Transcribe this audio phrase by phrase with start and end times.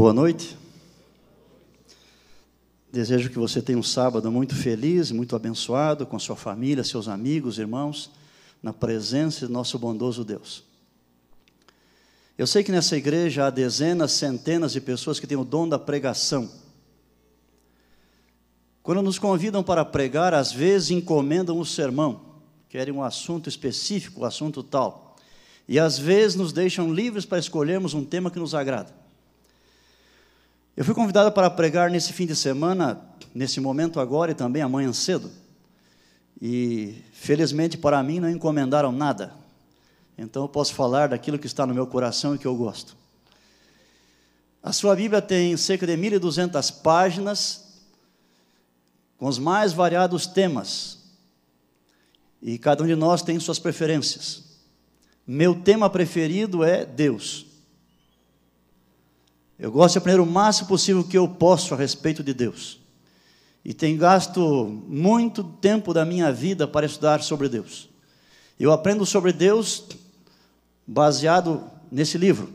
[0.00, 0.56] Boa noite.
[2.90, 7.58] Desejo que você tenha um sábado muito feliz, muito abençoado, com sua família, seus amigos,
[7.58, 8.10] irmãos,
[8.62, 10.64] na presença de nosso bondoso Deus.
[12.38, 15.78] Eu sei que nessa igreja há dezenas, centenas de pessoas que têm o dom da
[15.78, 16.50] pregação.
[18.82, 22.22] Quando nos convidam para pregar, às vezes encomendam o sermão,
[22.70, 25.14] querem um assunto específico, um assunto tal.
[25.68, 28.98] E às vezes nos deixam livres para escolhermos um tema que nos agrada.
[30.80, 32.98] Eu fui convidado para pregar nesse fim de semana,
[33.34, 35.30] nesse momento agora e também amanhã cedo.
[36.40, 39.34] E felizmente para mim não encomendaram nada.
[40.16, 42.96] Então eu posso falar daquilo que está no meu coração e que eu gosto.
[44.62, 47.62] A sua Bíblia tem cerca de 1.200 páginas,
[49.18, 50.96] com os mais variados temas.
[52.40, 54.44] E cada um de nós tem suas preferências.
[55.26, 57.49] Meu tema preferido é Deus.
[59.60, 62.80] Eu gosto de aprender o máximo possível que eu posso a respeito de Deus.
[63.62, 67.86] E tenho gasto muito tempo da minha vida para estudar sobre Deus.
[68.58, 69.84] Eu aprendo sobre Deus
[70.86, 72.50] baseado nesse livro.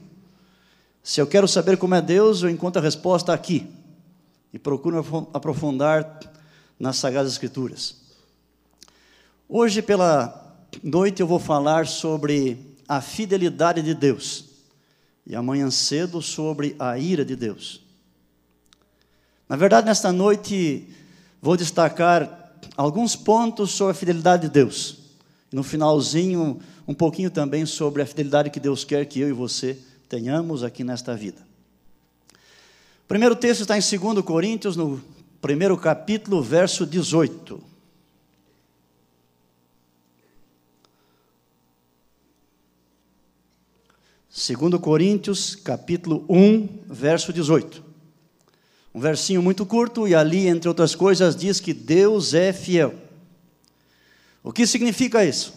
[1.03, 3.67] Se eu quero saber como é Deus, eu encontro a resposta aqui.
[4.51, 6.19] E procuro aprofundar
[6.79, 7.97] nas Sagradas Escrituras.
[9.47, 14.54] Hoje, pela noite, eu vou falar sobre a fidelidade de Deus.
[15.25, 17.81] E amanhã cedo, sobre a ira de Deus.
[19.47, 20.87] Na verdade, nesta noite,
[21.41, 24.97] vou destacar alguns pontos sobre a fidelidade de Deus.
[25.51, 29.77] No finalzinho, um pouquinho também sobre a fidelidade que Deus quer que eu e você
[30.09, 31.41] tenhamos aqui nesta vida.
[33.03, 35.01] O primeiro texto está em 2 Coríntios, no
[35.41, 37.74] primeiro capítulo, verso 18.
[44.37, 47.81] Segundo Coríntios, capítulo 1, verso 18.
[48.93, 52.95] Um versinho muito curto e ali, entre outras coisas, diz que Deus é fiel.
[54.43, 55.53] O que significa isso?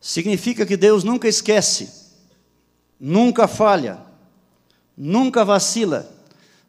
[0.00, 1.90] significa que Deus nunca esquece,
[2.98, 3.98] nunca falha,
[4.96, 6.08] nunca vacila,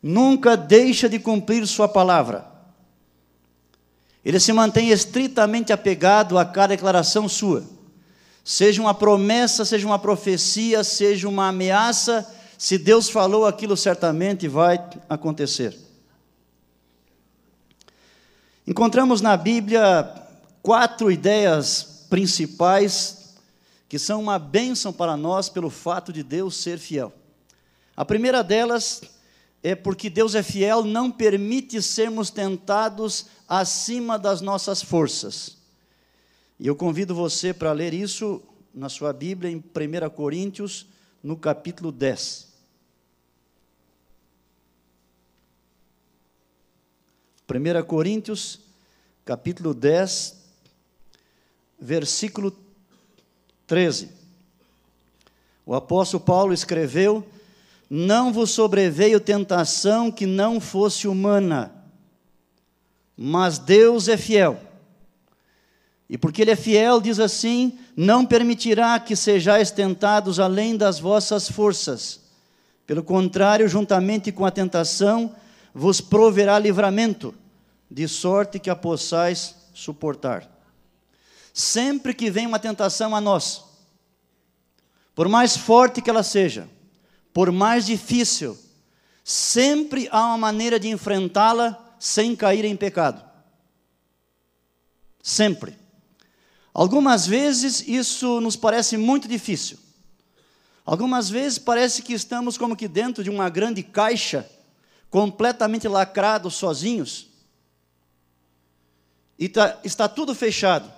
[0.02, 2.50] nunca deixa de cumprir Sua palavra.
[4.26, 7.64] Ele se mantém estritamente apegado a cada declaração sua,
[8.44, 14.80] seja uma promessa, seja uma profecia, seja uma ameaça, se Deus falou aquilo certamente vai
[15.10, 15.78] acontecer.
[18.68, 20.08] Encontramos na Bíblia
[20.62, 23.36] quatro ideias principais
[23.90, 27.12] que são uma bênção para nós pelo fato de Deus ser fiel.
[27.98, 29.02] A primeira delas
[29.62, 35.58] é porque Deus é fiel, não permite sermos tentados acima das nossas forças.
[36.62, 38.40] E eu convido você para ler isso
[38.72, 40.86] na sua Bíblia, em 1 Coríntios,
[41.24, 42.50] no capítulo 10.
[47.50, 48.60] 1 Coríntios,
[49.26, 50.38] capítulo 10,
[51.80, 52.56] versículo
[53.66, 54.12] 13.
[55.66, 57.28] O apóstolo Paulo escreveu:
[57.90, 61.74] Não vos sobreveio tentação que não fosse humana,
[63.18, 64.71] mas Deus é fiel.
[66.12, 71.50] E porque Ele é fiel, diz assim: Não permitirá que sejais tentados além das vossas
[71.50, 72.20] forças.
[72.86, 75.34] Pelo contrário, juntamente com a tentação,
[75.74, 77.34] vos proverá livramento,
[77.90, 80.52] de sorte que a possais suportar.
[81.54, 83.64] Sempre que vem uma tentação a nós,
[85.16, 86.68] por mais forte que ela seja,
[87.34, 88.58] por mais difícil,
[89.24, 93.24] sempre há uma maneira de enfrentá-la sem cair em pecado.
[95.24, 95.81] Sempre.
[96.74, 99.78] Algumas vezes isso nos parece muito difícil.
[100.86, 104.50] Algumas vezes parece que estamos como que dentro de uma grande caixa,
[105.10, 107.28] completamente lacrados, sozinhos.
[109.38, 110.92] E tá, está tudo fechado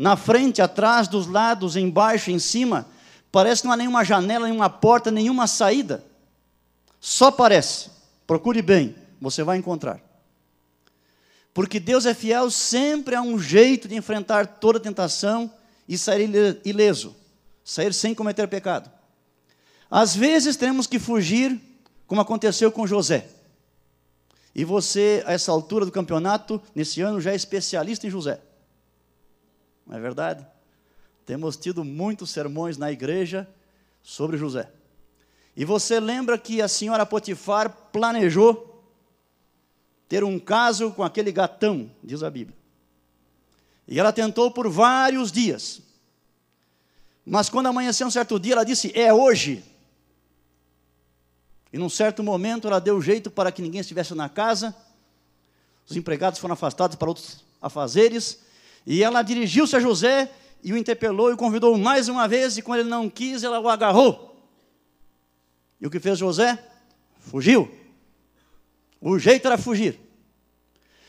[0.00, 2.86] na frente, atrás, dos lados, embaixo, em cima,
[3.30, 6.02] parece que não há nenhuma janela, nenhuma porta, nenhuma saída.
[6.98, 7.90] Só parece.
[8.26, 10.00] Procure bem, você vai encontrar.
[11.52, 15.52] Porque Deus é fiel, sempre há um jeito de enfrentar toda tentação
[15.88, 16.30] e sair
[16.64, 17.16] ileso,
[17.64, 18.90] sair sem cometer pecado.
[19.90, 21.60] Às vezes temos que fugir,
[22.06, 23.28] como aconteceu com José.
[24.54, 28.40] E você, a essa altura do campeonato, nesse ano, já é especialista em José.
[29.86, 30.46] Não é verdade?
[31.26, 33.48] Temos tido muitos sermões na igreja
[34.02, 34.70] sobre José.
[35.56, 38.69] E você lembra que a senhora Potifar planejou
[40.10, 42.58] ter um caso com aquele gatão, diz a Bíblia.
[43.86, 45.80] E ela tentou por vários dias.
[47.24, 49.62] Mas quando amanheceu um certo dia, ela disse: É hoje.
[51.72, 54.74] E num certo momento ela deu jeito para que ninguém estivesse na casa.
[55.88, 58.40] Os empregados foram afastados para outros afazeres.
[58.84, 60.28] E ela dirigiu-se a José
[60.60, 62.58] e o interpelou e o convidou mais uma vez.
[62.58, 64.44] E quando ele não quis, ela o agarrou.
[65.80, 66.58] E o que fez José?
[67.20, 67.79] Fugiu.
[69.00, 69.98] O jeito era fugir.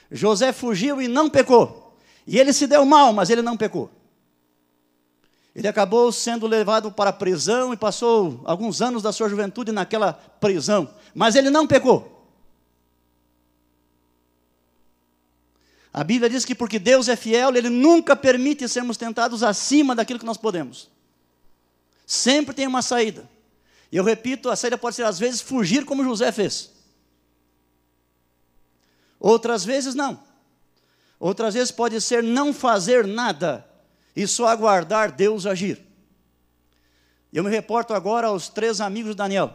[0.10, 1.98] José fugiu e não pecou.
[2.26, 3.90] E ele se deu mal, mas ele não pecou.
[5.54, 10.14] Ele acabou sendo levado para a prisão e passou alguns anos da sua juventude naquela
[10.14, 12.22] prisão, mas ele não pecou.
[15.94, 20.20] A Bíblia diz que porque Deus é fiel, Ele nunca permite sermos tentados acima daquilo
[20.20, 20.90] que nós podemos.
[22.06, 23.30] Sempre tem uma saída.
[23.92, 26.72] E eu repito, a saída pode ser às vezes fugir como José fez.
[29.22, 30.20] Outras vezes não.
[31.20, 33.64] Outras vezes pode ser não fazer nada
[34.16, 35.80] e só aguardar Deus agir.
[37.32, 39.54] Eu me reporto agora aos três amigos de Daniel.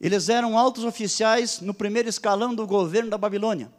[0.00, 3.70] Eles eram altos oficiais no primeiro escalão do governo da Babilônia.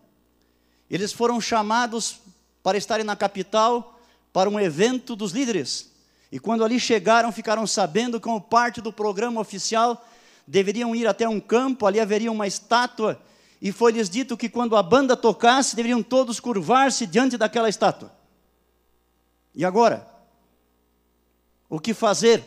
[0.88, 2.20] Eles foram chamados
[2.62, 4.00] para estarem na capital
[4.32, 5.92] para um evento dos líderes.
[6.32, 10.08] E quando ali chegaram, ficaram sabendo como parte do programa oficial,
[10.48, 13.20] deveriam ir até um campo, ali haveria uma estátua,
[13.64, 18.14] e foi-lhes dito que quando a banda tocasse, deveriam todos curvar-se diante daquela estátua.
[19.56, 20.06] E agora?
[21.70, 22.44] O que fazer?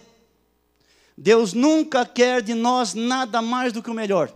[1.16, 4.30] Deus nunca quer de nós nada mais do que o melhor.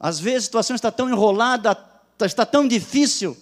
[0.00, 1.76] Às vezes a situação está tão enrolada,
[2.18, 3.36] está tão difícil,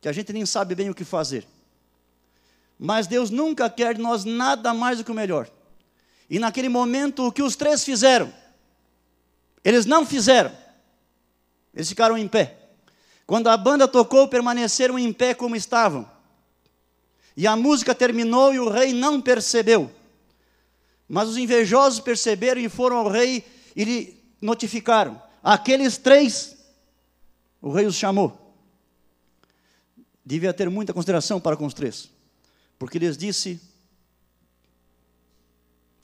[0.00, 1.46] que a gente nem sabe bem o que fazer.
[2.76, 5.48] Mas Deus nunca quer de nós nada mais do que o melhor.
[6.28, 8.39] E naquele momento, o que os três fizeram?
[9.64, 10.52] Eles não fizeram,
[11.74, 12.56] eles ficaram em pé.
[13.26, 16.10] Quando a banda tocou, permaneceram em pé como estavam.
[17.36, 19.90] E a música terminou e o rei não percebeu.
[21.08, 23.44] Mas os invejosos perceberam e foram ao rei
[23.76, 25.20] e lhe notificaram.
[25.42, 26.56] Aqueles três,
[27.60, 28.54] o rei os chamou.
[30.24, 32.10] Devia ter muita consideração para com os três,
[32.78, 33.60] porque lhes disse: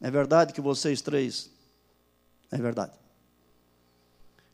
[0.00, 1.50] É verdade que vocês três,
[2.50, 2.93] é verdade.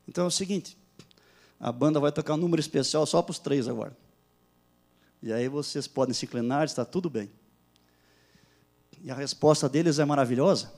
[0.07, 0.77] Então é o seguinte:
[1.59, 3.97] a banda vai tocar um número especial só para os três agora.
[5.23, 7.31] E aí vocês podem se inclinar, está tudo bem.
[9.03, 10.73] E a resposta deles é maravilhosa.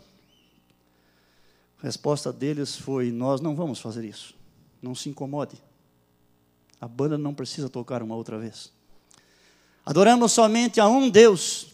[1.83, 4.35] A resposta deles foi: Nós não vamos fazer isso.
[4.83, 5.57] Não se incomode.
[6.81, 8.71] A banda não precisa tocar uma outra vez.
[9.87, 11.69] Adoramos somente a um Deus.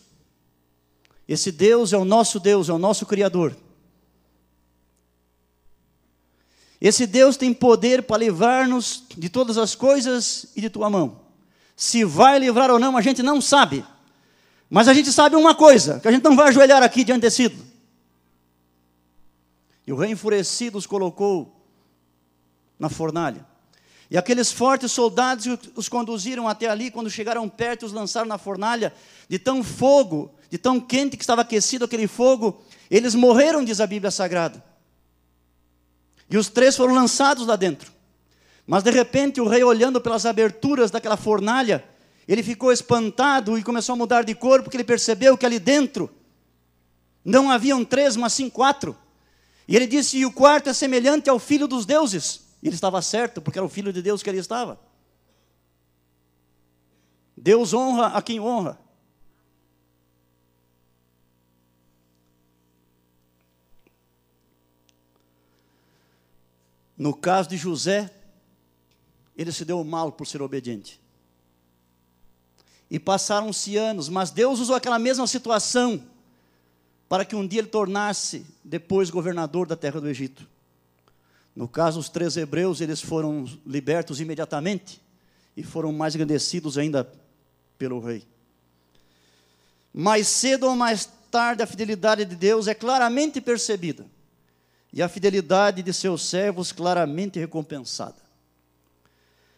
[1.29, 3.57] Esse Deus é o nosso Deus, é o nosso Criador.
[6.81, 11.21] Esse Deus tem poder para livrar-nos de todas as coisas e de tua mão.
[11.77, 13.85] Se vai livrar ou não, a gente não sabe.
[14.69, 17.45] Mas a gente sabe uma coisa: que a gente não vai ajoelhar aqui diante desse
[17.45, 17.65] ídolo.
[19.87, 21.61] E o rei enfurecido os colocou
[22.79, 23.45] na fornalha.
[24.11, 25.47] E aqueles fortes soldados
[25.77, 28.93] os conduziram até ali, quando chegaram perto, os lançaram na fornalha,
[29.29, 32.61] de tão fogo, de tão quente que estava aquecido aquele fogo,
[32.91, 34.70] eles morreram, diz a Bíblia Sagrada.
[36.31, 37.93] E os três foram lançados lá dentro.
[38.67, 41.85] Mas de repente o rei, olhando pelas aberturas daquela fornalha,
[42.29, 46.09] ele ficou espantado e começou a mudar de cor, porque ele percebeu que ali dentro
[47.25, 48.97] não haviam três, mas sim quatro.
[49.67, 52.43] E ele disse: E o quarto é semelhante ao filho dos deuses.
[52.63, 54.79] E ele estava certo, porque era o filho de Deus que ele estava.
[57.37, 58.79] Deus honra a quem honra.
[67.01, 68.11] No caso de José,
[69.35, 71.01] ele se deu mal por ser obediente.
[72.91, 76.05] E passaram-se anos, mas Deus usou aquela mesma situação
[77.09, 80.47] para que um dia ele tornasse depois governador da terra do Egito.
[81.57, 85.01] No caso, os três hebreus, eles foram libertos imediatamente
[85.57, 87.11] e foram mais agradecidos ainda
[87.79, 88.27] pelo rei.
[89.91, 94.05] Mais cedo ou mais tarde, a fidelidade de Deus é claramente percebida
[94.93, 98.17] e a fidelidade de seus servos claramente recompensada.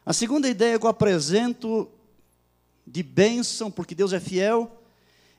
[0.05, 1.89] A segunda ideia que eu apresento
[2.87, 4.83] de bênção, porque Deus é fiel,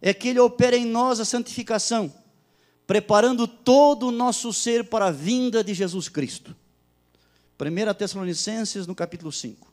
[0.01, 2.13] é que Ele opera em nós a santificação,
[2.87, 6.55] preparando todo o nosso ser para a vinda de Jesus Cristo.
[7.59, 9.72] 1 Tessalonicenses, no capítulo 5.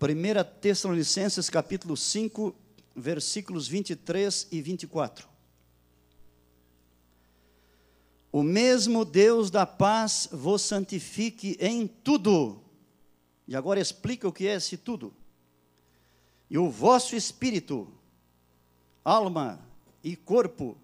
[0.00, 2.56] 1 Tessalonicenses capítulo 5,
[2.96, 5.28] versículos 23 e 24.
[8.32, 12.62] O mesmo Deus da paz vos santifique em tudo,
[13.46, 15.12] E agora explica o que é esse tudo.
[16.48, 17.86] E o vosso espírito,
[19.04, 19.60] alma
[20.02, 20.78] e corpo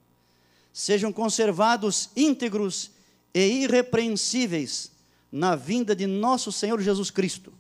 [0.75, 2.91] sejam conservados íntegros
[3.33, 4.93] e irrepreensíveis
[5.33, 7.55] na vinda de nosso Senhor Jesus Cristo.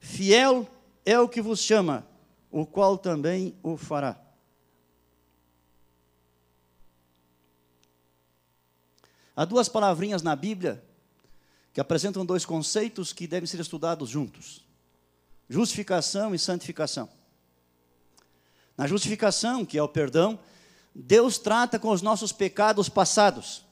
[0.00, 0.68] Fiel
[1.10, 2.06] é o que vos chama,
[2.50, 4.20] o qual também o fará.
[9.34, 10.84] Há duas palavrinhas na Bíblia
[11.72, 14.62] que apresentam dois conceitos que devem ser estudados juntos:
[15.48, 17.08] justificação e santificação.
[18.76, 20.38] Na justificação, que é o perdão,
[20.94, 23.64] Deus trata com os nossos pecados passados.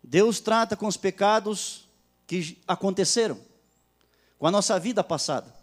[0.00, 1.88] Deus trata com os pecados
[2.24, 3.40] que aconteceram,
[4.38, 5.61] com a nossa vida passada.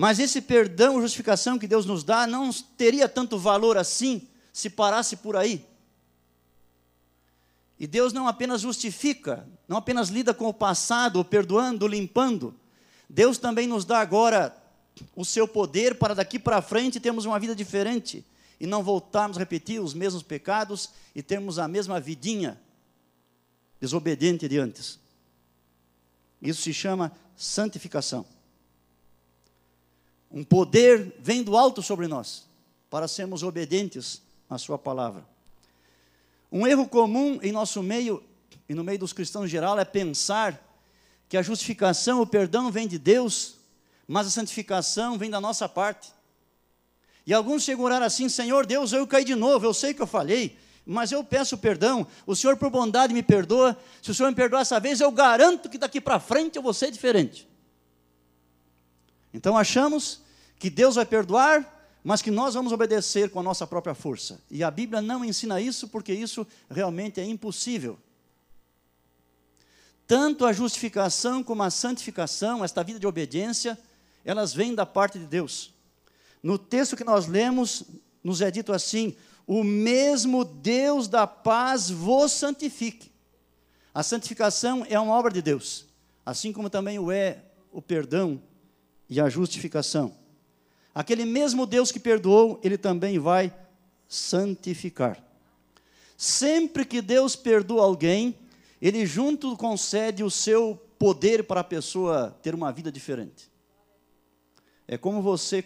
[0.00, 5.14] Mas esse perdão, justificação que Deus nos dá, não teria tanto valor assim se parasse
[5.14, 5.62] por aí.
[7.78, 12.54] E Deus não apenas justifica, não apenas lida com o passado, perdoando, limpando.
[13.10, 14.56] Deus também nos dá agora
[15.14, 18.24] o seu poder para daqui para frente termos uma vida diferente
[18.58, 22.58] e não voltarmos a repetir os mesmos pecados e termos a mesma vidinha
[23.78, 24.98] desobediente de antes.
[26.40, 28.24] Isso se chama santificação.
[30.30, 32.48] Um poder vem do alto sobre nós
[32.88, 35.26] para sermos obedientes à Sua palavra.
[36.52, 38.22] Um erro comum em nosso meio
[38.68, 40.64] e no meio dos cristãos em geral é pensar
[41.28, 43.56] que a justificação, o perdão vem de Deus,
[44.06, 46.12] mas a santificação vem da nossa parte.
[47.26, 50.56] E alguns seguraram assim: Senhor Deus, eu caí de novo, eu sei que eu falhei,
[50.86, 52.06] mas eu peço perdão.
[52.24, 53.76] O Senhor, por bondade, me perdoa.
[54.00, 56.72] Se o Senhor me perdoar essa vez, eu garanto que daqui para frente eu vou
[56.72, 57.49] ser diferente.
[59.32, 60.22] Então achamos
[60.58, 64.40] que Deus vai perdoar, mas que nós vamos obedecer com a nossa própria força.
[64.50, 67.98] E a Bíblia não ensina isso, porque isso realmente é impossível.
[70.06, 73.78] Tanto a justificação como a santificação, esta vida de obediência,
[74.24, 75.72] elas vêm da parte de Deus.
[76.42, 77.84] No texto que nós lemos,
[78.22, 79.14] nos é dito assim:
[79.46, 83.10] o mesmo Deus da paz vos santifique.
[83.94, 85.86] A santificação é uma obra de Deus,
[86.24, 88.42] assim como também o é o perdão
[89.10, 90.14] e a justificação.
[90.94, 93.52] Aquele mesmo Deus que perdoou, ele também vai
[94.08, 95.22] santificar.
[96.16, 98.36] Sempre que Deus perdoa alguém,
[98.80, 103.50] ele junto concede o seu poder para a pessoa ter uma vida diferente.
[104.86, 105.64] É como você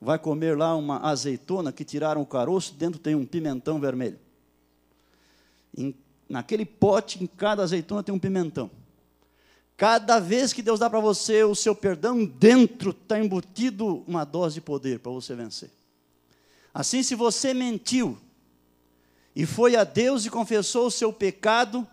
[0.00, 4.18] vai comer lá uma azeitona que tiraram o caroço, dentro tem um pimentão vermelho.
[5.76, 5.94] Em,
[6.28, 8.70] naquele pote, em cada azeitona tem um pimentão.
[9.76, 14.56] Cada vez que Deus dá para você o seu perdão, dentro está embutido uma dose
[14.56, 15.70] de poder para você vencer.
[16.72, 18.18] Assim, se você mentiu
[19.34, 21.86] e foi a Deus e confessou o seu pecado,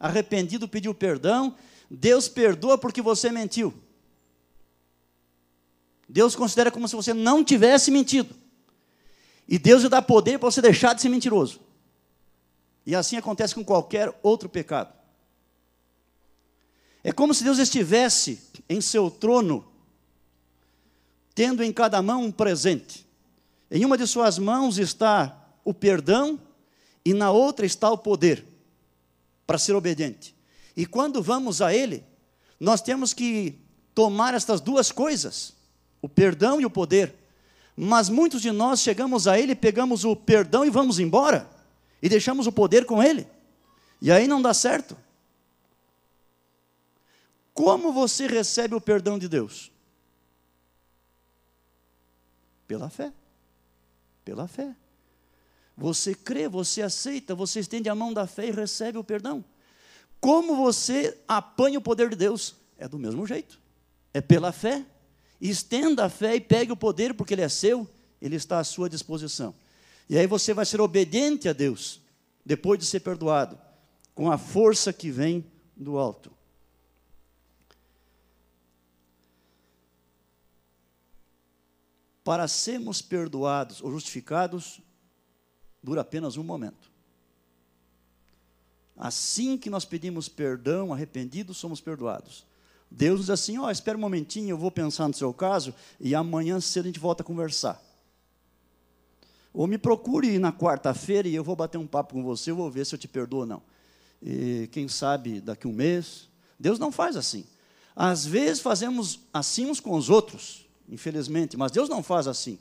[0.00, 1.54] arrependido pediu perdão,
[1.90, 3.72] Deus perdoa porque você mentiu.
[6.08, 8.34] Deus considera como se você não tivesse mentido.
[9.46, 11.60] E Deus lhe dá poder para você deixar de ser mentiroso.
[12.86, 14.97] E assim acontece com qualquer outro pecado.
[17.02, 19.64] É como se Deus estivesse em seu trono,
[21.34, 23.06] tendo em cada mão um presente.
[23.70, 26.40] Em uma de suas mãos está o perdão
[27.04, 28.44] e na outra está o poder
[29.46, 30.34] para ser obediente.
[30.76, 32.04] E quando vamos a Ele,
[32.58, 33.58] nós temos que
[33.94, 35.58] tomar estas duas coisas
[36.00, 37.14] o perdão e o poder.
[37.76, 41.48] Mas muitos de nós chegamos a Ele, pegamos o perdão e vamos embora,
[42.02, 43.26] e deixamos o poder com Ele,
[44.00, 44.96] e aí não dá certo.
[47.58, 49.72] Como você recebe o perdão de Deus?
[52.68, 53.12] Pela fé.
[54.24, 54.76] Pela fé.
[55.76, 59.44] Você crê, você aceita, você estende a mão da fé e recebe o perdão.
[60.20, 62.54] Como você apanha o poder de Deus?
[62.78, 63.60] É do mesmo jeito.
[64.14, 64.86] É pela fé
[65.40, 67.88] estenda a fé e pegue o poder, porque ele é seu,
[68.22, 69.52] ele está à sua disposição.
[70.08, 72.00] E aí você vai ser obediente a Deus,
[72.44, 73.58] depois de ser perdoado,
[74.14, 75.44] com a força que vem
[75.76, 76.37] do alto.
[82.28, 84.82] Para sermos perdoados ou justificados,
[85.82, 86.92] dura apenas um momento.
[88.94, 92.44] Assim que nós pedimos perdão, arrependidos, somos perdoados.
[92.90, 96.14] Deus diz assim: ó, oh, espera um momentinho, eu vou pensar no seu caso e
[96.14, 97.82] amanhã cedo a gente volta a conversar.
[99.50, 102.70] Ou me procure na quarta-feira e eu vou bater um papo com você, eu vou
[102.70, 103.62] ver se eu te perdoo ou não.
[104.22, 106.28] E quem sabe daqui a um mês.
[106.60, 107.46] Deus não faz assim.
[107.96, 112.58] Às vezes fazemos assim uns com os outros, infelizmente, mas Deus não faz assim.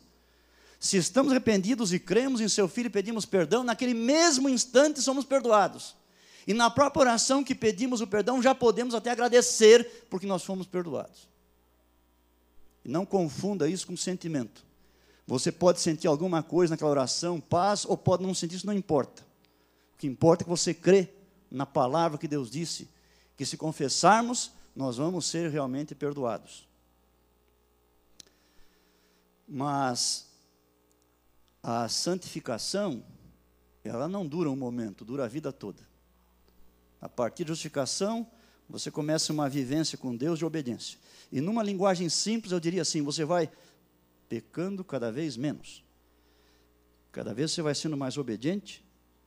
[0.79, 5.25] Se estamos arrependidos e cremos em seu Filho e pedimos perdão, naquele mesmo instante somos
[5.25, 5.95] perdoados.
[6.45, 10.67] E na própria oração que pedimos o perdão, já podemos até agradecer porque nós fomos
[10.67, 11.27] perdoados.
[12.85, 14.65] E não confunda isso com sentimento.
[15.25, 19.23] Você pode sentir alguma coisa naquela oração, paz, ou pode não sentir, isso não importa.
[19.95, 21.09] O que importa é que você crê
[21.51, 22.87] na palavra que Deus disse,
[23.35, 26.66] que se confessarmos, nós vamos ser realmente perdoados.
[29.47, 30.27] Mas
[31.63, 33.03] a santificação,
[33.83, 35.87] ela não dura um momento, dura a vida toda.
[36.99, 38.27] A partir da justificação,
[38.69, 40.99] você começa uma vivência com Deus de obediência.
[41.31, 43.49] E numa linguagem simples, eu diria assim: você vai
[44.27, 45.83] pecando cada vez menos.
[47.11, 48.83] Cada vez você vai sendo mais obediente,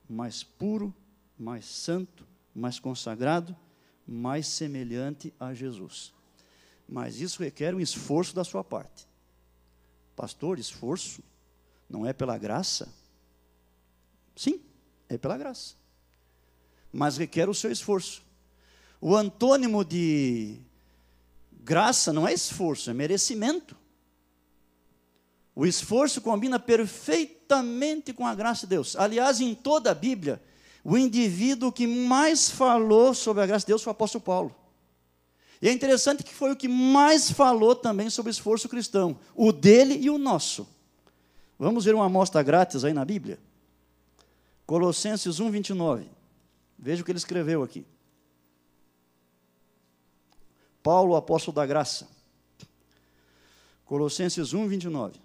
[0.09, 0.95] mais puro,
[1.39, 3.57] mais santo, mais consagrado,
[4.07, 6.13] mais semelhante a Jesus.
[6.89, 9.10] Mas isso requer um esforço da sua parte.
[10.21, 11.23] Pastor, esforço?
[11.89, 12.93] Não é pela graça?
[14.37, 14.61] Sim,
[15.09, 15.77] é pela graça.
[16.93, 18.21] Mas requer o seu esforço.
[19.01, 20.59] O antônimo de
[21.63, 23.75] graça não é esforço, é merecimento.
[25.55, 28.97] O esforço combina perfeitamente com a graça de Deus.
[28.97, 30.39] Aliás, em toda a Bíblia,
[30.85, 34.60] o indivíduo que mais falou sobre a graça de Deus foi o apóstolo Paulo.
[35.63, 39.53] E é interessante que foi o que mais falou também sobre o esforço cristão, o
[39.53, 40.67] dele e o nosso.
[41.59, 43.39] Vamos ver uma amostra grátis aí na Bíblia?
[44.67, 46.07] Colossenses 1, 29.
[46.79, 47.85] Veja o que ele escreveu aqui.
[50.83, 52.09] Paulo, apóstolo da graça.
[53.85, 55.21] Colossenses 1, 29.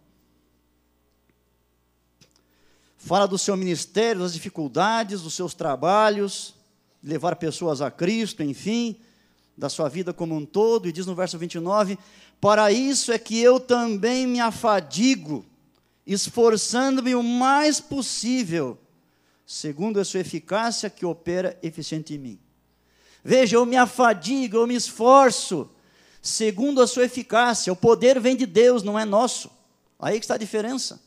[2.97, 6.55] Fala do seu ministério, das dificuldades, dos seus trabalhos,
[7.01, 8.99] levar pessoas a Cristo, enfim,
[9.57, 11.97] da sua vida como um todo, e diz no verso 29:
[12.41, 15.45] Para isso é que eu também me afadigo,
[16.05, 18.77] esforçando-me o mais possível,
[19.45, 22.39] segundo a sua eficácia que opera eficiente em mim.
[23.23, 25.69] Veja, eu me afadigo, eu me esforço,
[26.21, 27.73] segundo a sua eficácia.
[27.73, 29.49] O poder vem de Deus, não é nosso.
[29.99, 31.01] Aí que está a diferença.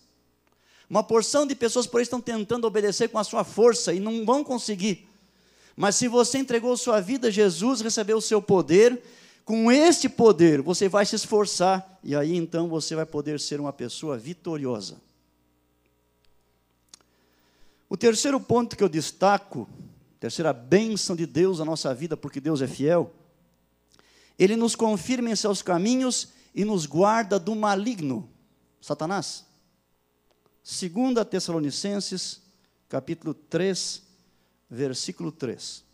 [0.89, 4.25] Uma porção de pessoas por aí estão tentando obedecer com a sua força e não
[4.25, 5.08] vão conseguir.
[5.79, 9.01] Mas se você entregou sua vida a Jesus, recebeu o seu poder,
[9.45, 13.73] com este poder você vai se esforçar e aí então você vai poder ser uma
[13.73, 15.01] pessoa vitoriosa.
[17.89, 19.69] O terceiro ponto que eu destaco,
[20.19, 23.15] terceira bênção de Deus na nossa vida, porque Deus é fiel,
[24.37, 28.29] ele nos confirma em seus caminhos e nos guarda do maligno,
[28.81, 29.47] Satanás.
[30.65, 32.41] 2 Tessalonicenses,
[32.89, 34.08] capítulo 3,
[34.69, 35.85] versículo 3.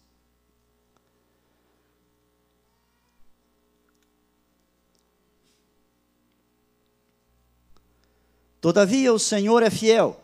[8.60, 10.18] Todavia o Senhor é fiel,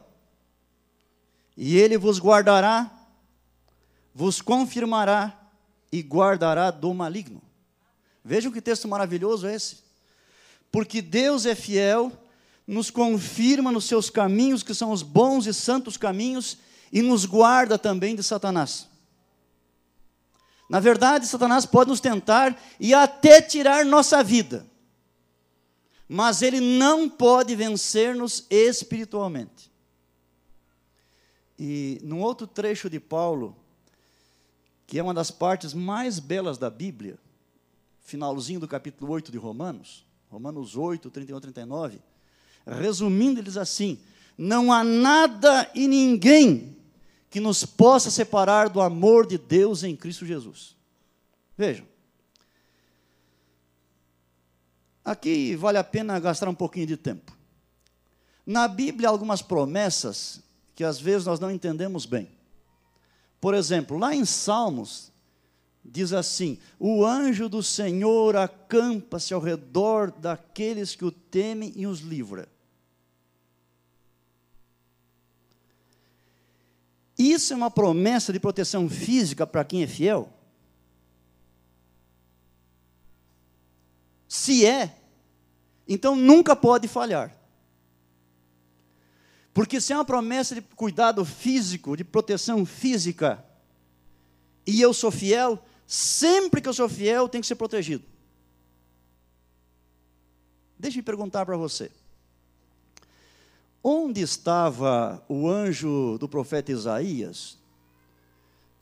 [1.55, 2.91] e ele vos guardará,
[4.15, 5.39] vos confirmará
[5.93, 7.43] e guardará do maligno.
[8.25, 9.79] Vejam que texto maravilhoso é esse.
[10.73, 12.13] Porque Deus é fiel,
[12.67, 16.57] nos confirma nos seus caminhos, que são os bons e santos caminhos,
[16.93, 18.89] e nos guarda também de Satanás.
[20.69, 24.65] Na verdade, Satanás pode nos tentar e até tirar nossa vida,
[26.09, 29.71] mas ele não pode vencer-nos espiritualmente.
[31.59, 33.57] E num outro trecho de Paulo,
[34.87, 37.19] que é uma das partes mais belas da Bíblia,
[38.01, 42.01] finalzinho do capítulo 8 de Romanos, Romanos 8, 31 39,
[42.65, 43.99] resumindo, ele diz assim:
[44.39, 46.80] Não há nada e ninguém
[47.31, 50.77] que nos possa separar do amor de Deus em Cristo Jesus.
[51.57, 51.87] Vejam.
[55.05, 57.33] Aqui vale a pena gastar um pouquinho de tempo.
[58.45, 60.41] Na Bíblia, há algumas promessas
[60.75, 62.29] que às vezes nós não entendemos bem.
[63.41, 65.13] Por exemplo, lá em Salmos,
[65.85, 72.01] diz assim: O anjo do Senhor acampa-se ao redor daqueles que o temem e os
[72.01, 72.49] livra.
[77.21, 80.33] Isso é uma promessa de proteção física para quem é fiel?
[84.27, 84.97] Se é,
[85.87, 87.37] então nunca pode falhar.
[89.53, 93.45] Porque se é uma promessa de cuidado físico, de proteção física,
[94.67, 98.05] e eu sou fiel, sempre que eu sou fiel, tem que ser protegido.
[100.79, 101.91] Deixe-me perguntar para você.
[103.83, 107.59] Onde estava o anjo do profeta Isaías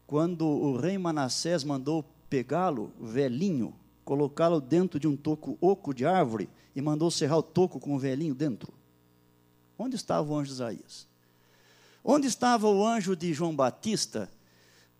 [0.07, 6.49] quando o rei Manassés mandou pegá-lo, velhinho, colocá-lo dentro de um toco oco de árvore
[6.75, 8.73] e mandou serrar o toco com o velhinho dentro?
[9.79, 11.07] Onde estava o anjo de Isaías?
[12.03, 14.29] Onde estava o anjo de João Batista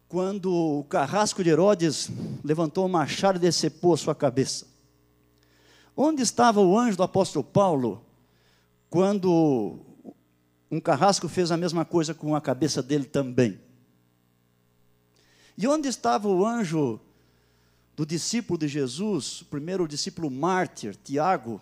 [0.09, 2.09] quando o carrasco de Herodes
[2.45, 4.67] levantou o machado e decepou a sua cabeça.
[5.97, 8.05] Onde estava o anjo do apóstolo Paulo
[8.89, 9.81] quando
[10.71, 13.61] um carrasco fez a mesma coisa com a cabeça dele também?
[15.57, 17.01] E onde estava o anjo
[17.97, 21.61] do discípulo de Jesus, o primeiro discípulo mártir, Tiago,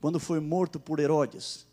[0.00, 1.66] quando foi morto por Herodes?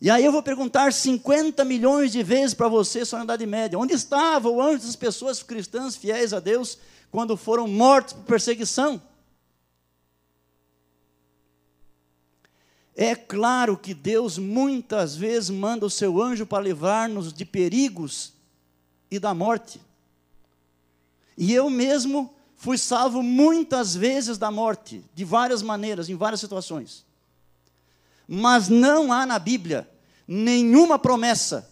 [0.00, 3.78] E aí eu vou perguntar 50 milhões de vezes para você, só na Idade Média:
[3.78, 6.78] onde estava o anjo das pessoas cristãs fiéis a Deus
[7.10, 9.02] quando foram mortos por perseguição?
[12.96, 18.32] É claro que Deus muitas vezes manda o seu anjo para livrar-nos de perigos
[19.10, 19.80] e da morte.
[21.36, 27.06] E eu mesmo fui salvo muitas vezes da morte, de várias maneiras, em várias situações.
[28.28, 29.88] Mas não há na Bíblia
[30.28, 31.68] nenhuma promessa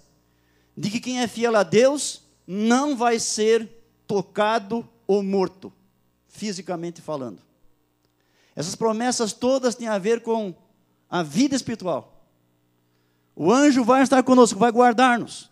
[0.76, 3.68] de que quem é fiel a Deus não vai ser
[4.07, 5.72] tocado ou morto,
[6.26, 7.42] fisicamente falando.
[8.57, 10.54] Essas promessas todas têm a ver com
[11.09, 12.27] a vida espiritual.
[13.35, 15.51] O anjo vai estar conosco, vai guardar-nos.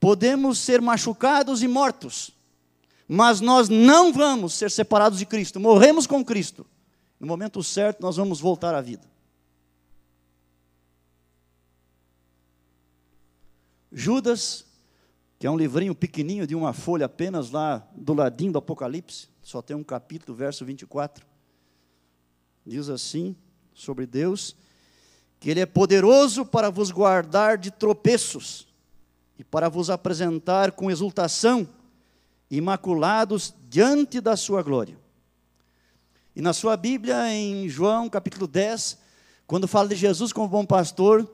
[0.00, 2.32] Podemos ser machucados e mortos,
[3.06, 5.60] mas nós não vamos ser separados de Cristo.
[5.60, 6.66] Morremos com Cristo.
[7.18, 9.08] No momento certo, nós vamos voltar à vida.
[13.90, 14.66] Judas,
[15.38, 19.62] que é um livrinho pequenininho de uma folha apenas lá do ladinho do Apocalipse, só
[19.62, 21.24] tem um capítulo, verso 24.
[22.66, 23.36] Diz assim
[23.72, 24.56] sobre Deus:
[25.44, 28.66] que Ele é poderoso para vos guardar de tropeços
[29.38, 31.68] e para vos apresentar com exultação,
[32.50, 34.96] imaculados diante da Sua glória.
[36.34, 38.96] E na sua Bíblia, em João capítulo 10,
[39.46, 41.30] quando fala de Jesus como bom pastor,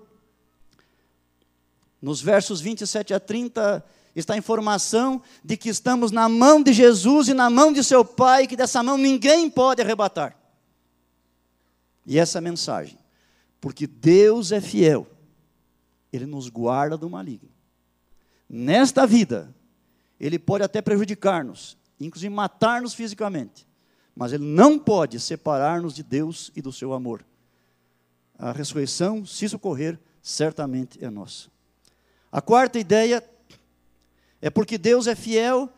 [2.02, 3.84] nos versos 27 a 30,
[4.16, 8.04] está a informação de que estamos na mão de Jesus e na mão de seu
[8.04, 10.36] Pai, que dessa mão ninguém pode arrebatar.
[12.04, 12.98] E essa mensagem
[13.60, 15.06] porque Deus é fiel,
[16.12, 17.50] Ele nos guarda do maligno.
[18.48, 19.54] Nesta vida,
[20.18, 23.66] Ele pode até prejudicar-nos, inclusive matar-nos fisicamente,
[24.14, 27.24] mas Ele não pode separar-nos de Deus e do seu amor.
[28.38, 31.50] A ressurreição, se isso ocorrer, certamente é nossa.
[32.32, 33.22] A quarta ideia
[34.40, 35.68] é porque Deus é fiel,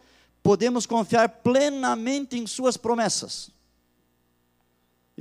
[0.43, 3.51] podemos confiar plenamente em Suas promessas.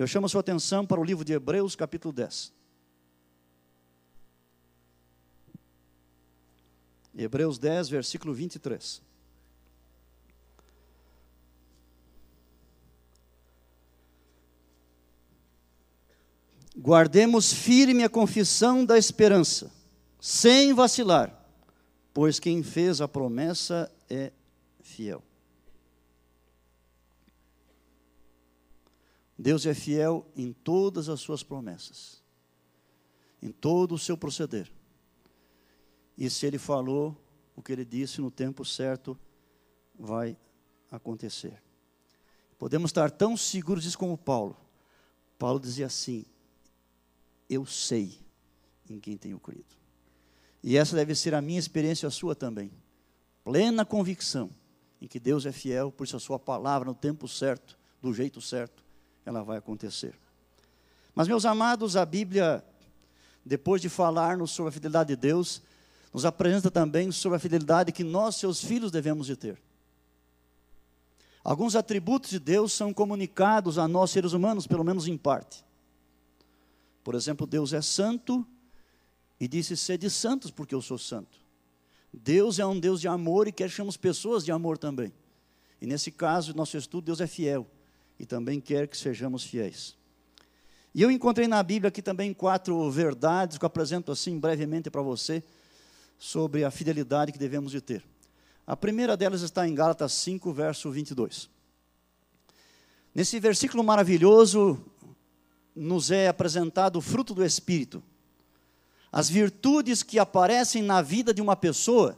[0.01, 2.51] Eu chamo a sua atenção para o livro de Hebreus, capítulo 10.
[7.15, 8.99] Hebreus 10, versículo 23.
[16.75, 19.71] Guardemos firme a confissão da esperança,
[20.19, 21.47] sem vacilar,
[22.11, 24.31] pois quem fez a promessa é
[24.81, 25.21] fiel.
[29.41, 32.21] Deus é fiel em todas as suas promessas,
[33.41, 34.71] em todo o seu proceder.
[36.15, 37.17] E se ele falou
[37.55, 39.17] o que ele disse no tempo certo,
[39.97, 40.37] vai
[40.91, 41.59] acontecer.
[42.59, 44.55] Podemos estar tão seguros disso como Paulo.
[45.39, 46.23] Paulo dizia assim:
[47.49, 48.19] Eu sei
[48.87, 49.75] em quem tenho crido.
[50.61, 52.71] E essa deve ser a minha experiência, a sua também.
[53.43, 54.51] Plena convicção
[55.01, 58.39] em que Deus é fiel, por isso a sua palavra no tempo certo, do jeito
[58.39, 58.85] certo,
[59.25, 60.13] ela vai acontecer.
[61.13, 62.63] Mas, meus amados, a Bíblia,
[63.45, 65.61] depois de falar-nos sobre a fidelidade de Deus,
[66.13, 69.61] nos apresenta também sobre a fidelidade que nós, seus filhos, devemos de ter.
[71.43, 75.63] Alguns atributos de Deus são comunicados a nós, seres humanos, pelo menos em parte.
[77.03, 78.45] Por exemplo, Deus é santo
[79.39, 81.39] e disse: Sede santos, porque eu sou santo.
[82.13, 85.11] Deus é um Deus de amor e quer que pessoas de amor também.
[85.81, 87.67] E nesse caso, nosso estudo, Deus é fiel
[88.21, 89.97] e também quer que sejamos fiéis.
[90.93, 95.01] E eu encontrei na Bíblia aqui também quatro verdades que eu apresento assim brevemente para
[95.01, 95.43] você
[96.19, 98.05] sobre a fidelidade que devemos de ter.
[98.67, 101.49] A primeira delas está em Gálatas 5, verso 22.
[103.13, 104.79] Nesse versículo maravilhoso,
[105.75, 108.03] nos é apresentado o fruto do Espírito.
[109.11, 112.15] As virtudes que aparecem na vida de uma pessoa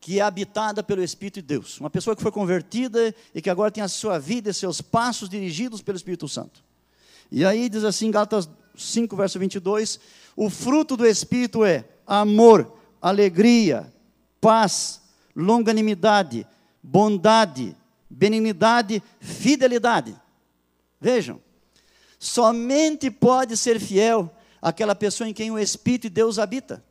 [0.00, 1.80] que é habitada pelo Espírito de Deus.
[1.80, 5.28] Uma pessoa que foi convertida e que agora tem a sua vida e seus passos
[5.28, 6.62] dirigidos pelo Espírito Santo.
[7.30, 10.00] E aí diz assim, Gálatas 5, verso 22,
[10.36, 13.92] o fruto do Espírito é amor, alegria,
[14.40, 15.00] paz,
[15.34, 16.46] longanimidade,
[16.82, 17.76] bondade,
[18.08, 20.16] benignidade, fidelidade.
[21.00, 21.40] Vejam,
[22.18, 24.30] somente pode ser fiel
[24.62, 26.84] aquela pessoa em quem o Espírito de Deus habita.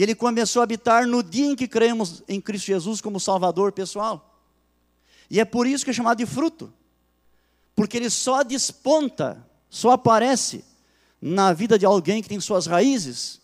[0.00, 3.70] E ele começou a habitar no dia em que cremos em Cristo Jesus como Salvador
[3.70, 4.34] pessoal.
[5.28, 6.72] E é por isso que é chamado de fruto.
[7.76, 10.64] Porque ele só desponta, só aparece
[11.20, 13.42] na vida de alguém que tem suas raízes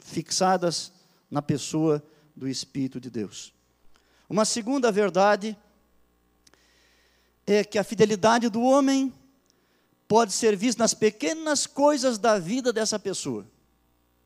[0.00, 0.92] fixadas
[1.30, 2.04] na pessoa
[2.36, 3.54] do Espírito de Deus.
[4.28, 5.56] Uma segunda verdade
[7.46, 9.10] é que a fidelidade do homem
[10.06, 13.46] pode ser vista nas pequenas coisas da vida dessa pessoa.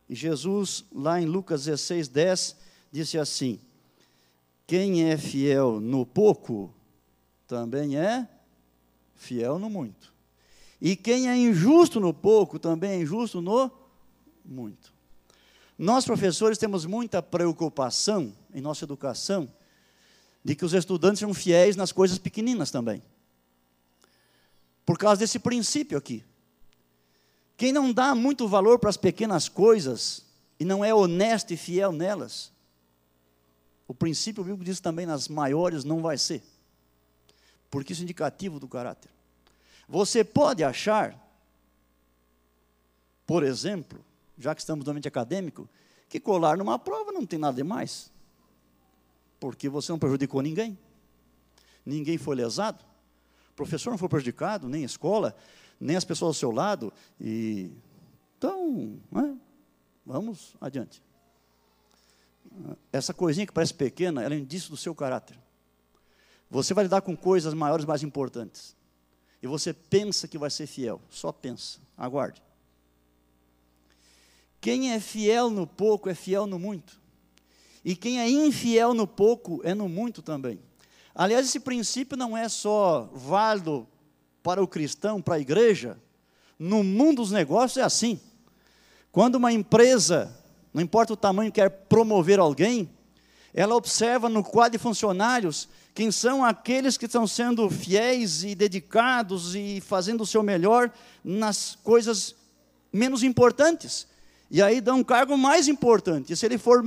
[0.08, 2.56] E Jesus, lá em Lucas 16, 10,
[2.90, 3.60] disse assim:
[4.66, 6.74] Quem é fiel no pouco,
[7.46, 8.28] também é
[9.14, 10.12] fiel no muito.
[10.80, 13.70] E quem é injusto no pouco, também é injusto no
[14.44, 14.92] muito.
[15.76, 19.48] Nós, professores, temos muita preocupação em nossa educação
[20.44, 23.02] de que os estudantes sejam fiéis nas coisas pequeninas também.
[24.86, 26.24] Por causa desse princípio aqui.
[27.58, 30.24] Quem não dá muito valor para as pequenas coisas
[30.60, 32.52] e não é honesto e fiel nelas,
[33.88, 36.40] o princípio bíblico diz também nas maiores não vai ser.
[37.68, 39.10] Porque isso é indicativo do caráter.
[39.88, 41.18] Você pode achar,
[43.26, 43.98] por exemplo,
[44.38, 45.68] já que estamos no ambiente acadêmico,
[46.08, 48.08] que colar numa prova não tem nada de mais.
[49.40, 50.78] Porque você não prejudicou ninguém.
[51.84, 52.84] Ninguém foi lesado.
[53.56, 55.36] Professor não foi prejudicado, nem escola,
[55.80, 56.92] nem as pessoas ao seu lado.
[57.20, 57.70] E
[58.36, 59.36] então, né,
[60.04, 61.02] vamos adiante.
[62.92, 65.38] Essa coisinha que parece pequena, ela é indício do seu caráter.
[66.50, 68.76] Você vai lidar com coisas maiores, mais importantes.
[69.42, 71.00] E você pensa que vai ser fiel.
[71.10, 71.78] Só pensa.
[71.96, 72.42] Aguarde.
[74.60, 77.00] Quem é fiel no pouco é fiel no muito.
[77.84, 80.60] E quem é infiel no pouco é no muito também.
[81.14, 83.86] Aliás, esse princípio não é só válido
[84.42, 85.98] para o cristão, para a igreja,
[86.58, 88.20] no mundo dos negócios é assim.
[89.12, 90.36] Quando uma empresa,
[90.72, 92.90] não importa o tamanho, quer promover alguém,
[93.54, 99.54] ela observa no quadro de funcionários quem são aqueles que estão sendo fiéis e dedicados
[99.54, 100.92] e fazendo o seu melhor
[101.24, 102.36] nas coisas
[102.92, 104.06] menos importantes.
[104.50, 106.32] E aí dá um cargo mais importante.
[106.32, 106.84] E se ele for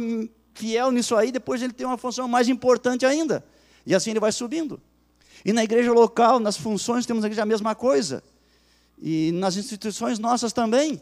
[0.54, 3.44] fiel nisso aí, depois ele tem uma função mais importante ainda.
[3.86, 4.82] E assim ele vai subindo.
[5.44, 8.24] E na igreja local, nas funções, temos a mesma coisa.
[9.02, 11.02] E nas instituições nossas também.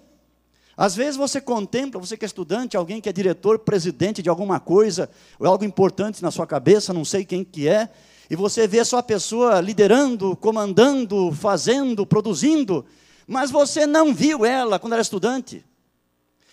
[0.77, 4.61] Às vezes você contempla, você que é estudante, alguém que é diretor, presidente de alguma
[4.61, 7.89] coisa, ou algo importante na sua cabeça, não sei quem que é,
[8.29, 12.85] e você vê só a pessoa liderando, comandando, fazendo, produzindo,
[13.27, 15.65] mas você não viu ela quando era estudante.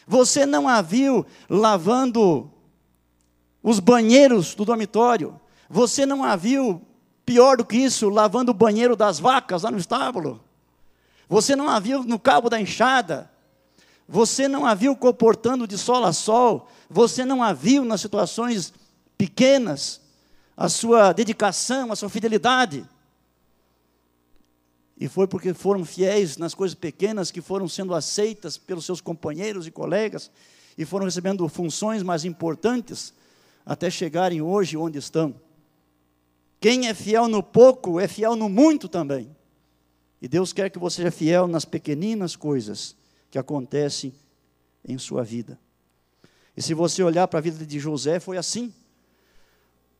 [0.07, 2.51] Você não a viu lavando
[3.63, 5.39] os banheiros do dormitório.
[5.69, 6.81] Você não a viu
[7.27, 10.41] Pior do que isso, lavando o banheiro das vacas lá no estábulo.
[11.29, 13.29] Você não a viu no cabo da enxada.
[14.09, 16.69] Você não a viu comportando de sol a sol.
[16.89, 18.73] Você não a viu nas situações
[19.19, 20.01] pequenas.
[20.57, 22.89] A sua dedicação, a sua fidelidade.
[24.97, 29.67] E foi porque foram fiéis nas coisas pequenas que foram sendo aceitas pelos seus companheiros
[29.67, 30.31] e colegas
[30.79, 33.13] e foram recebendo funções mais importantes
[33.65, 35.35] até chegarem hoje onde estão.
[36.61, 39.35] Quem é fiel no pouco é fiel no muito também.
[40.21, 42.97] E Deus quer que você seja fiel nas pequeninas coisas
[43.31, 44.15] que acontecem
[44.87, 45.59] em sua vida.
[46.57, 48.73] E se você olhar para a vida de José, foi assim.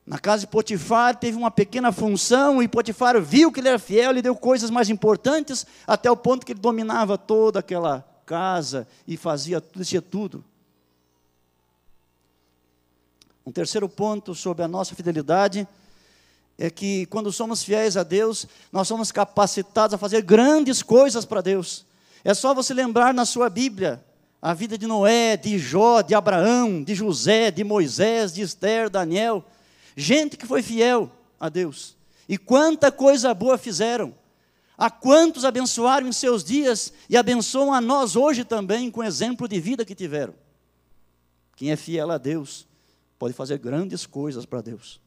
[0.05, 4.11] Na casa de Potifar teve uma pequena função e Potifar viu que ele era fiel,
[4.11, 9.15] lhe deu coisas mais importantes, até o ponto que ele dominava toda aquela casa e
[9.17, 10.43] fazia tinha tudo.
[13.45, 15.67] Um terceiro ponto sobre a nossa fidelidade
[16.57, 21.41] é que quando somos fiéis a Deus, nós somos capacitados a fazer grandes coisas para
[21.41, 21.85] Deus.
[22.23, 24.03] É só você lembrar na sua Bíblia
[24.41, 29.45] a vida de Noé, de Jó, de Abraão, de José, de Moisés, de Esther, Daniel,
[29.95, 31.95] gente que foi fiel a Deus.
[32.27, 34.13] E quanta coisa boa fizeram.
[34.77, 39.47] A quantos abençoaram em seus dias e abençoam a nós hoje também com o exemplo
[39.47, 40.33] de vida que tiveram.
[41.55, 42.67] Quem é fiel a Deus
[43.17, 44.99] pode fazer grandes coisas para Deus.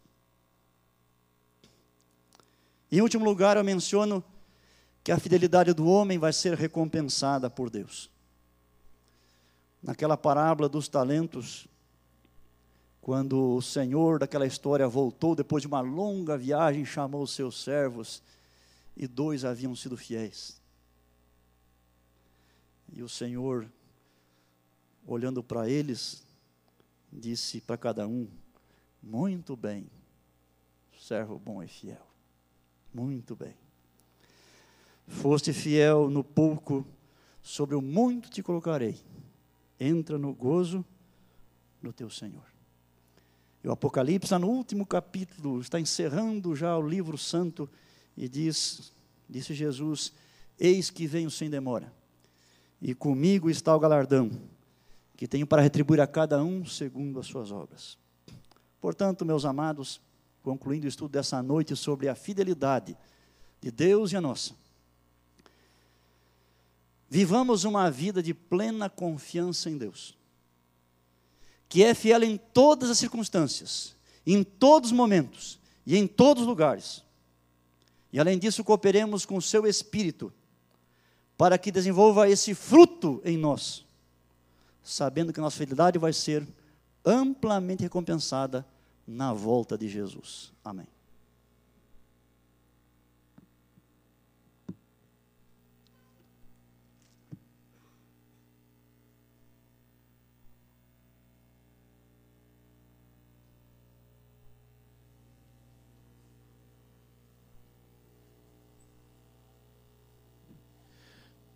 [2.90, 4.22] Em último lugar, eu menciono
[5.04, 8.10] que a fidelidade do homem vai ser recompensada por Deus.
[9.82, 11.66] Naquela parábola dos talentos,
[13.00, 18.22] quando o Senhor daquela história voltou depois de uma longa viagem, chamou os seus servos
[18.96, 20.60] e dois haviam sido fiéis.
[22.92, 23.70] E o Senhor,
[25.06, 26.22] olhando para eles,
[27.10, 28.28] disse para cada um:
[29.02, 29.88] Muito bem,
[30.98, 32.09] servo bom e fiel.
[32.92, 33.54] Muito bem.
[35.06, 36.86] Foste fiel no pouco,
[37.42, 38.96] sobre o muito te colocarei.
[39.78, 40.84] Entra no gozo
[41.82, 42.44] do teu Senhor.
[43.62, 47.68] E o Apocalipse, no último capítulo, está encerrando já o livro santo
[48.16, 48.92] e diz,
[49.28, 50.12] disse Jesus:
[50.58, 51.92] Eis que venho sem demora,
[52.80, 54.30] e comigo está o galardão,
[55.16, 57.98] que tenho para retribuir a cada um segundo as suas obras.
[58.80, 60.00] Portanto, meus amados,
[60.42, 62.96] concluindo o estudo dessa noite sobre a fidelidade
[63.60, 64.54] de Deus e a nossa,
[67.08, 70.18] vivamos uma vida de plena confiança em Deus
[71.70, 73.94] que é fiel em todas as circunstâncias,
[74.26, 77.04] em todos os momentos e em todos os lugares.
[78.12, 80.32] E além disso, cooperemos com o seu espírito,
[81.38, 83.84] para que desenvolva esse fruto em nós,
[84.82, 86.44] sabendo que nossa fidelidade vai ser
[87.04, 88.66] amplamente recompensada
[89.10, 90.52] na volta de Jesus.
[90.64, 90.86] Amém.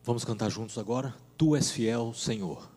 [0.03, 1.15] Vamos cantar juntos agora.
[1.39, 2.69] Tu és fiel, Senhor.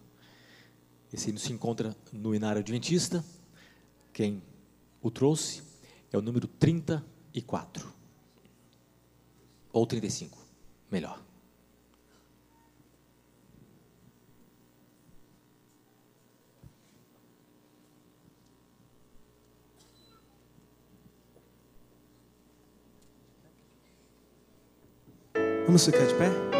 [1.12, 3.26] Esse hino se encontra no Inário Adventista.
[4.13, 4.42] Quem
[5.08, 5.63] o trouxe
[6.12, 7.93] é o número 34.
[9.72, 10.38] Ou 35,
[10.91, 11.22] melhor.
[25.65, 26.57] Vamos ficar de pé?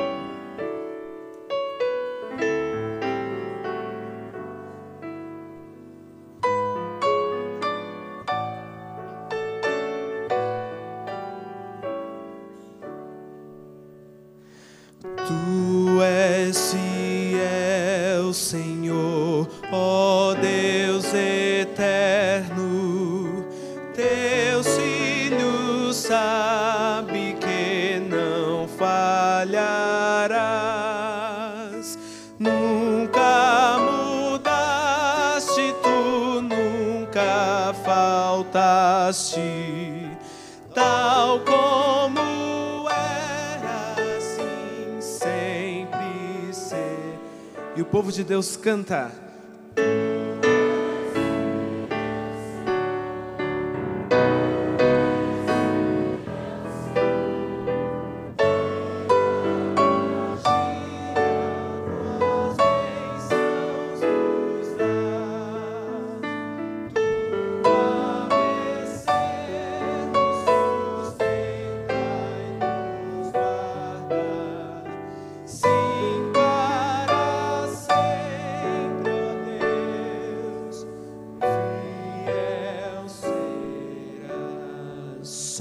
[48.38, 49.27] Deus canta.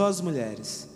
[0.06, 0.88] As mulheres.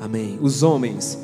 [0.00, 0.38] Amém.
[0.40, 1.23] Os homens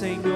[0.00, 0.29] Senhor.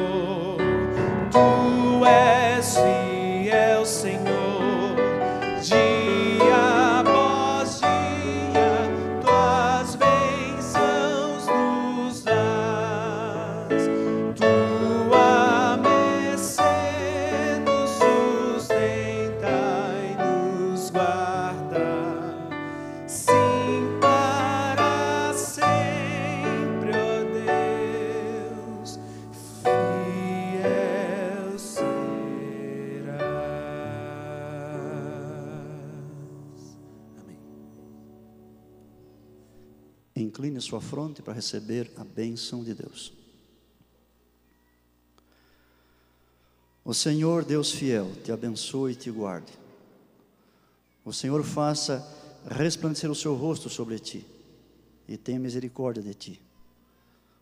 [40.95, 43.13] Fronte para receber a bênção de Deus.
[46.85, 49.53] O Senhor, Deus fiel, te abençoe e te guarde.
[51.05, 52.01] O Senhor faça
[52.49, 54.25] resplandecer o seu rosto sobre ti
[55.09, 56.41] e tenha misericórdia de ti.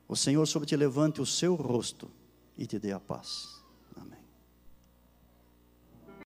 [0.09, 2.11] O Senhor sobre ti levante o seu rosto
[2.57, 3.61] e te dê a paz.